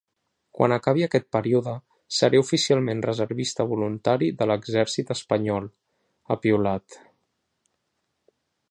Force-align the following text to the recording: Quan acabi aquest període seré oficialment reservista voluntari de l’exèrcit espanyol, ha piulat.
Quan 0.59 0.73
acabi 0.75 1.03
aquest 1.07 1.27
període 1.35 1.73
seré 2.19 2.41
oficialment 2.45 3.03
reservista 3.07 3.67
voluntari 3.75 4.33
de 4.41 4.49
l’exèrcit 4.53 5.15
espanyol, 5.19 5.71
ha 6.37 6.41
piulat. 6.47 7.01